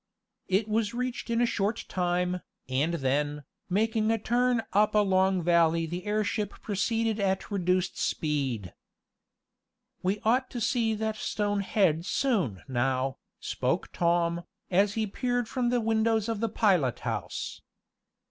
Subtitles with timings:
[0.47, 5.43] It was reached in a short time, and then, making a turn up a long
[5.43, 8.73] valley the airship proceeded at reduced speed.
[10.01, 15.69] "We ought to see that stone head soon now," spoke Tom, as he peered from
[15.69, 17.61] the windows of the pilot house.